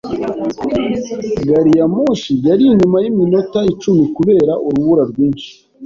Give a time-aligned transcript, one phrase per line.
[1.47, 5.49] Gari ya moshi yari inyuma yiminota icumi kubera urubura rwinshi.